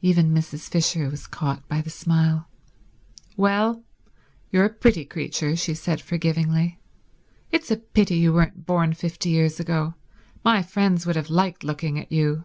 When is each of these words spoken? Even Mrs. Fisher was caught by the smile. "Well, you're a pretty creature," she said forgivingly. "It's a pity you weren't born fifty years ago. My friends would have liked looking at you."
Even 0.00 0.32
Mrs. 0.32 0.68
Fisher 0.70 1.10
was 1.10 1.26
caught 1.26 1.66
by 1.66 1.80
the 1.80 1.90
smile. 1.90 2.48
"Well, 3.36 3.82
you're 4.52 4.64
a 4.66 4.70
pretty 4.72 5.04
creature," 5.04 5.56
she 5.56 5.74
said 5.74 6.00
forgivingly. 6.00 6.78
"It's 7.50 7.72
a 7.72 7.76
pity 7.78 8.14
you 8.14 8.32
weren't 8.32 8.64
born 8.64 8.92
fifty 8.92 9.30
years 9.30 9.58
ago. 9.58 9.94
My 10.44 10.62
friends 10.62 11.04
would 11.04 11.16
have 11.16 11.30
liked 11.30 11.64
looking 11.64 11.98
at 11.98 12.12
you." 12.12 12.44